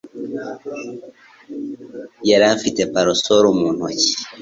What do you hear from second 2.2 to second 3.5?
Yari afite parasol